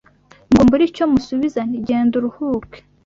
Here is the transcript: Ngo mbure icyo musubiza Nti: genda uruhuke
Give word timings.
Ngo 0.51 0.59
mbure 0.65 0.83
icyo 0.89 1.05
musubiza 1.11 1.59
Nti: 1.67 1.77
genda 1.87 2.13
uruhuke 2.19 2.79